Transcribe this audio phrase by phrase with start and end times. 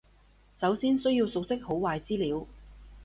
[0.57, 2.47] 首先需要熟悉好壞資料